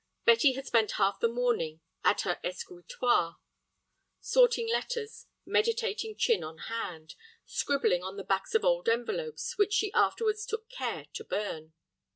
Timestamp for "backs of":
8.23-8.65